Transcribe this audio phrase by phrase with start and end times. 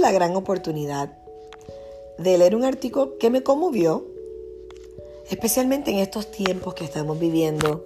[0.00, 1.18] La gran oportunidad
[2.18, 4.06] de leer un artículo que me conmovió,
[5.28, 7.84] especialmente en estos tiempos que estamos viviendo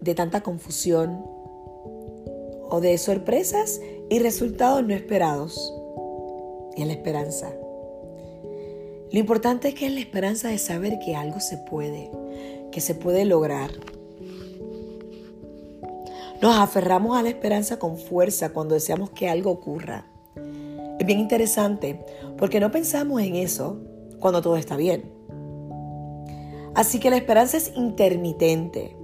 [0.00, 1.24] de tanta confusión
[2.70, 5.74] o de sorpresas y resultados no esperados.
[6.76, 7.52] Y en la esperanza.
[9.10, 12.12] Lo importante es que es la esperanza de saber que algo se puede,
[12.70, 13.72] que se puede lograr.
[16.40, 20.06] Nos aferramos a la esperanza con fuerza cuando deseamos que algo ocurra.
[21.18, 22.04] Interesante
[22.38, 23.80] porque no pensamos en eso
[24.20, 25.10] cuando todo está bien.
[26.74, 28.96] Así que la esperanza es intermitente.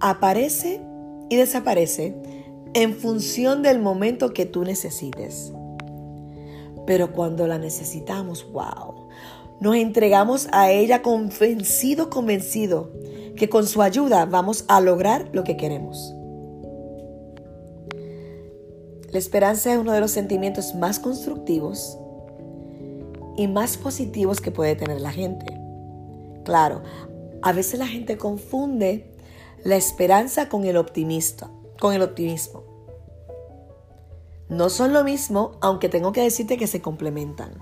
[0.00, 0.82] Aparece
[1.30, 2.14] y desaparece
[2.74, 5.52] en función del momento que tú necesites.
[6.86, 9.08] Pero cuando la necesitamos, wow,
[9.60, 12.92] nos entregamos a ella convencido, convencido
[13.36, 16.14] que con su ayuda vamos a lograr lo que queremos.
[19.18, 21.98] La esperanza es uno de los sentimientos más constructivos
[23.36, 25.44] y más positivos que puede tener la gente.
[26.44, 26.84] Claro,
[27.42, 29.12] a veces la gente confunde
[29.64, 32.62] la esperanza con el optimista, con el optimismo.
[34.48, 37.60] No son lo mismo, aunque tengo que decirte que se complementan.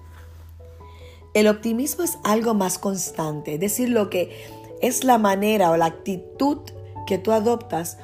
[1.33, 4.47] El optimismo es algo más constante, es decir, lo que
[4.83, 6.59] es la manera o la actitud
[7.07, 7.97] que tú adoptas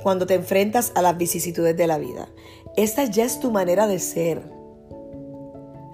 [0.00, 2.28] cuando te enfrentas a las vicisitudes de la vida.
[2.76, 4.42] Esta ya es tu manera de ser.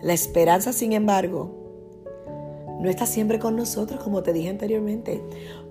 [0.00, 1.60] La esperanza, sin embargo,
[2.80, 5.22] no está siempre con nosotros, como te dije anteriormente,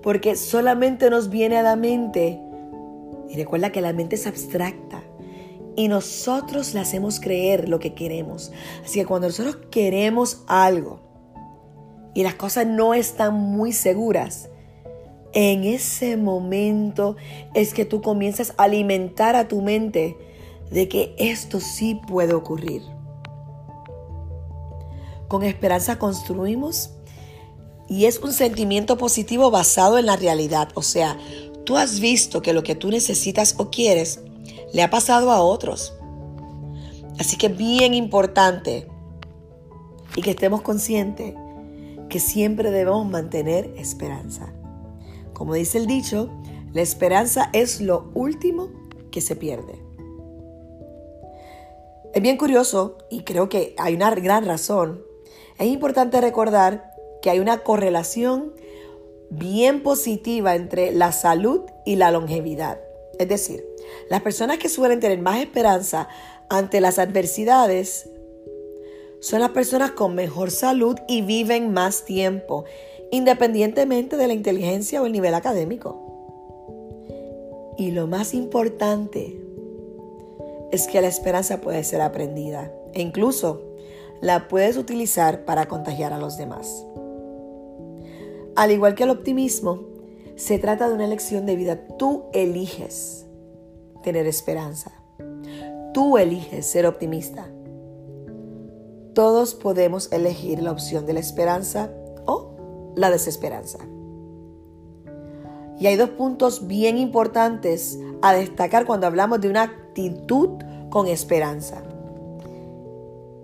[0.04, 2.40] porque solamente nos viene a la mente,
[3.28, 5.02] y recuerda que la mente es abstracta,
[5.76, 8.52] y nosotros le hacemos creer lo que queremos.
[8.86, 11.00] Así que cuando nosotros queremos algo
[12.14, 14.50] y las cosas no están muy seguras,
[15.34, 17.16] en ese momento
[17.56, 20.16] es que tú comienzas a alimentar a tu mente
[20.72, 22.84] de que esto sí puede ocurrir.
[25.28, 26.92] Con esperanza construimos
[27.88, 30.70] y es un sentimiento positivo basado en la realidad.
[30.76, 31.18] O sea,
[31.66, 34.22] tú has visto que lo que tú necesitas o quieres
[34.74, 35.94] le ha pasado a otros.
[37.20, 38.88] Así que bien importante
[40.16, 41.36] y que estemos conscientes
[42.10, 44.54] que siempre debemos mantener esperanza.
[45.34, 46.30] Como dice el dicho,
[46.74, 48.70] la esperanza es lo último
[49.12, 49.89] que se pierde.
[52.14, 55.04] Es bien curioso y creo que hay una gran razón.
[55.60, 58.54] Es importante recordar que hay una correlación
[59.30, 62.80] bien positiva entre la salud y la longevidad.
[63.20, 63.64] Es decir,
[64.10, 66.08] las personas que suelen tener más esperanza
[66.50, 68.10] ante las adversidades
[69.20, 72.66] son las personas con mejor salud y viven más tiempo,
[73.12, 76.06] independientemente de la inteligencia o el nivel académico.
[77.78, 79.38] Y lo más importante
[80.72, 83.62] es que la esperanza puede ser aprendida e incluso
[84.22, 86.86] la puedes utilizar para contagiar a los demás.
[88.56, 89.80] Al igual que el optimismo,
[90.36, 91.88] se trata de una elección de vida.
[91.98, 93.26] Tú eliges
[94.04, 94.92] tener esperanza.
[95.94, 97.50] Tú eliges ser optimista.
[99.14, 101.92] Todos podemos elegir la opción de la esperanza
[102.26, 103.80] o la desesperanza.
[105.80, 111.84] Y hay dos puntos bien importantes a destacar cuando hablamos de una actitud con esperanza.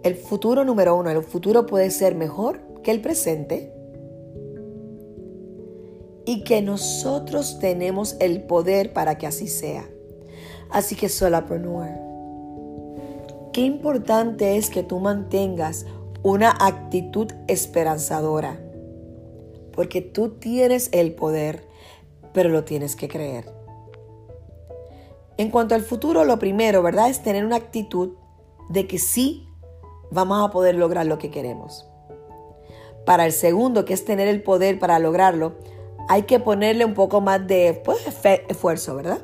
[0.04, 3.74] El futuro número uno, el futuro puede ser mejor que el presente
[6.26, 9.86] y que nosotros tenemos el poder para que así sea.
[10.70, 11.90] Así que solapreneur,
[13.52, 15.86] qué importante es que tú mantengas
[16.24, 18.60] una actitud esperanzadora,
[19.74, 21.68] porque tú tienes el poder,
[22.34, 23.65] pero lo tienes que creer.
[25.38, 27.10] En cuanto al futuro, lo primero, ¿verdad?
[27.10, 28.14] Es tener una actitud
[28.70, 29.50] de que sí
[30.12, 31.86] vamos a poder lograr lo que queremos.
[33.06, 35.56] Para el segundo, que es tener el poder para lograrlo,
[36.08, 38.00] hay que ponerle un poco más de pues,
[38.48, 39.20] esfuerzo, ¿verdad?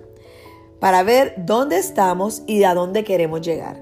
[0.79, 3.81] Para ver dónde estamos y a dónde queremos llegar.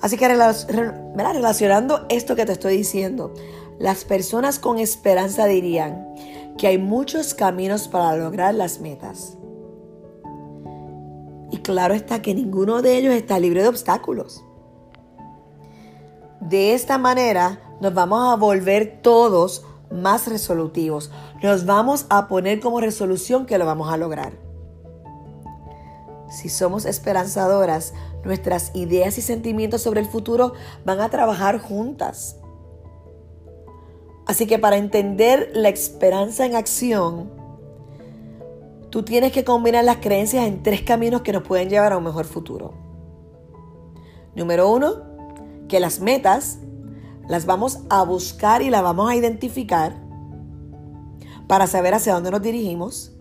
[0.00, 3.32] Así que relacionando esto que te estoy diciendo,
[3.78, 6.14] las personas con esperanza dirían
[6.56, 9.37] que hay muchos caminos para lograr las metas.
[11.50, 14.44] Y claro está que ninguno de ellos está libre de obstáculos.
[16.40, 21.10] De esta manera nos vamos a volver todos más resolutivos.
[21.42, 24.32] Nos vamos a poner como resolución que lo vamos a lograr.
[26.28, 27.94] Si somos esperanzadoras,
[28.24, 30.52] nuestras ideas y sentimientos sobre el futuro
[30.84, 32.36] van a trabajar juntas.
[34.26, 37.30] Así que para entender la esperanza en acción,
[38.90, 42.04] tú tienes que combinar las creencias en tres caminos que nos pueden llevar a un
[42.04, 42.74] mejor futuro.
[44.34, 45.02] Número uno,
[45.68, 46.58] que las metas
[47.28, 49.94] las vamos a buscar y las vamos a identificar
[51.46, 53.12] para saber hacia dónde nos dirigimos.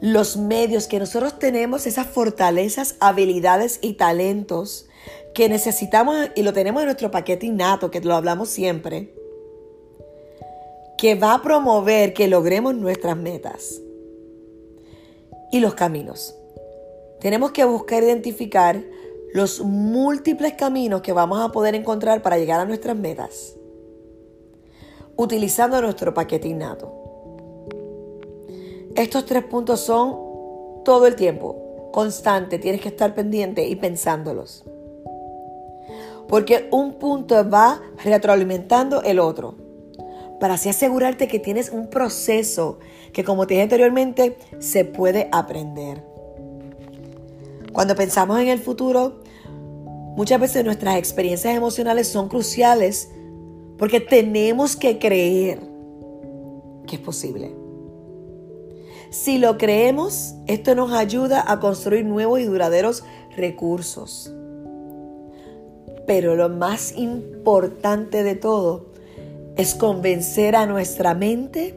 [0.00, 4.86] Los medios que nosotros tenemos, esas fortalezas, habilidades y talentos
[5.34, 9.14] que necesitamos y lo tenemos en nuestro paquete innato, que lo hablamos siempre,
[10.96, 13.80] que va a promover que logremos nuestras metas.
[15.50, 16.36] Y los caminos.
[17.20, 18.82] Tenemos que buscar identificar
[19.32, 23.56] los múltiples caminos que vamos a poder encontrar para llegar a nuestras metas,
[25.16, 26.92] utilizando nuestro paquete innato.
[28.94, 30.16] Estos tres puntos son
[30.84, 34.64] todo el tiempo, constante, tienes que estar pendiente y pensándolos.
[36.28, 39.67] Porque un punto va retroalimentando el otro.
[40.40, 42.78] Para así asegurarte que tienes un proceso
[43.12, 46.04] que, como te dije anteriormente, se puede aprender.
[47.72, 49.20] Cuando pensamos en el futuro,
[50.16, 53.10] muchas veces nuestras experiencias emocionales son cruciales
[53.78, 55.60] porque tenemos que creer
[56.86, 57.54] que es posible.
[59.10, 63.04] Si lo creemos, esto nos ayuda a construir nuevos y duraderos
[63.36, 64.32] recursos.
[66.06, 68.86] Pero lo más importante de todo
[69.58, 71.76] es convencer a nuestra mente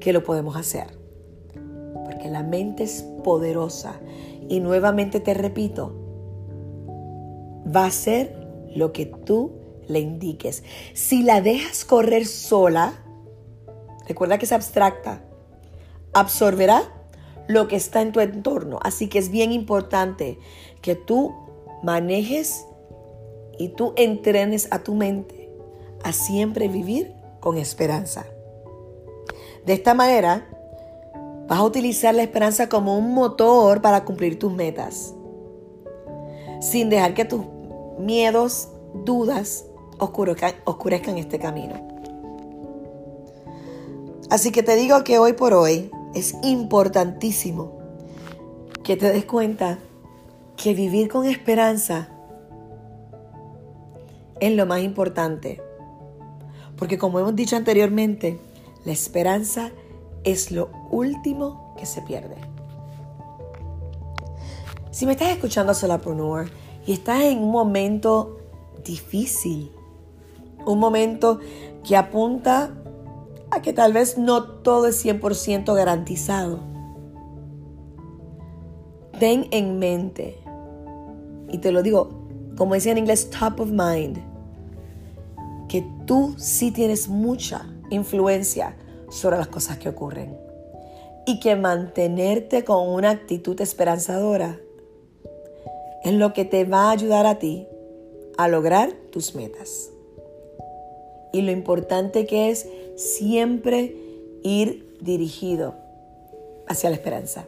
[0.00, 0.86] que lo podemos hacer.
[2.04, 4.00] Porque la mente es poderosa
[4.48, 5.96] y nuevamente te repito,
[7.74, 8.36] va a ser
[8.76, 9.52] lo que tú
[9.88, 10.62] le indiques.
[10.94, 12.92] Si la dejas correr sola,
[14.06, 15.24] recuerda que es abstracta,
[16.12, 16.84] absorberá
[17.48, 18.78] lo que está en tu entorno.
[18.80, 20.38] Así que es bien importante
[20.82, 21.34] que tú
[21.82, 22.64] manejes
[23.58, 25.41] y tú entrenes a tu mente
[26.04, 28.26] a siempre vivir con esperanza.
[29.66, 30.46] De esta manera,
[31.52, 35.14] Vas a utilizar la esperanza como un motor para cumplir tus metas,
[36.62, 37.42] sin dejar que tus
[37.98, 38.68] miedos,
[39.04, 39.66] dudas
[39.98, 41.74] oscurezcan, este camino.
[44.30, 47.78] Así que te digo que hoy por hoy es importantísimo
[48.82, 49.78] que te des cuenta
[50.56, 52.08] que vivir con esperanza
[54.40, 55.60] es lo más importante.
[56.82, 58.40] Porque como hemos dicho anteriormente,
[58.84, 59.70] la esperanza
[60.24, 62.34] es lo último que se pierde.
[64.90, 66.50] Si me estás escuchando Solapreneur
[66.84, 68.38] y estás en un momento
[68.84, 69.70] difícil,
[70.66, 71.38] un momento
[71.86, 72.74] que apunta
[73.52, 76.58] a que tal vez no todo es 100% garantizado,
[79.20, 80.36] ten en mente,
[81.48, 82.08] y te lo digo,
[82.56, 84.31] como decía en inglés, top of mind,
[85.72, 88.76] que tú sí tienes mucha influencia
[89.08, 90.36] sobre las cosas que ocurren.
[91.24, 94.60] Y que mantenerte con una actitud esperanzadora
[96.04, 97.66] es lo que te va a ayudar a ti
[98.36, 99.88] a lograr tus metas.
[101.32, 103.96] Y lo importante que es siempre
[104.42, 105.74] ir dirigido
[106.68, 107.46] hacia la esperanza.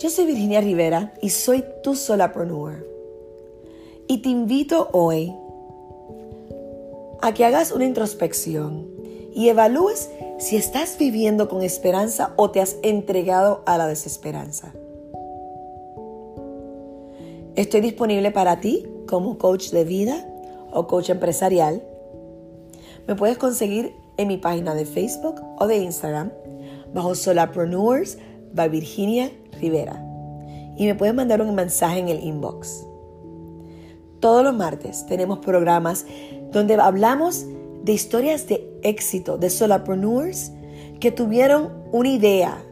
[0.00, 2.84] Yo soy Virginia Rivera y soy tu solapreneur.
[4.08, 5.32] Y te invito hoy
[7.22, 8.88] a que hagas una introspección
[9.32, 14.74] y evalúes si estás viviendo con esperanza o te has entregado a la desesperanza.
[17.54, 20.26] Estoy disponible para ti como coach de vida
[20.72, 21.82] o coach empresarial.
[23.06, 26.32] Me puedes conseguir en mi página de Facebook o de Instagram
[26.92, 28.18] bajo Solapreneurs
[28.52, 30.04] by Virginia Rivera.
[30.76, 32.84] Y me puedes mandar un mensaje en el inbox.
[34.20, 36.06] Todos los martes tenemos programas
[36.52, 37.46] donde hablamos
[37.82, 40.52] de historias de éxito, de solopreneurs
[41.00, 42.64] que tuvieron una idea,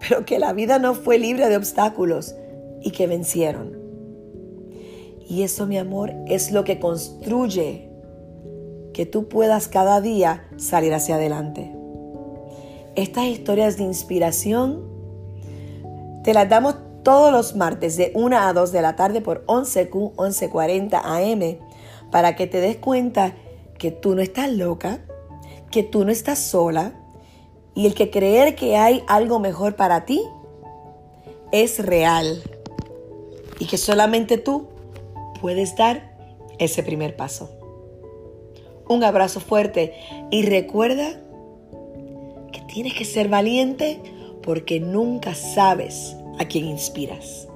[0.00, 2.34] pero que la vida no fue libre de obstáculos
[2.82, 3.76] y que vencieron.
[5.26, 7.90] Y eso, mi amor, es lo que construye
[8.92, 11.74] que tú puedas cada día salir hacia adelante.
[12.94, 14.84] Estas historias de inspiración
[16.22, 20.12] te las damos todos los martes de 1 a 2 de la tarde por 11Q
[20.18, 21.58] 1140 AM
[22.14, 23.34] para que te des cuenta
[23.76, 25.00] que tú no estás loca,
[25.72, 26.92] que tú no estás sola
[27.74, 30.22] y el que creer que hay algo mejor para ti
[31.50, 32.40] es real
[33.58, 34.68] y que solamente tú
[35.40, 36.16] puedes dar
[36.60, 37.50] ese primer paso.
[38.88, 39.94] Un abrazo fuerte
[40.30, 41.20] y recuerda
[42.52, 44.00] que tienes que ser valiente
[44.40, 47.48] porque nunca sabes a quién inspiras.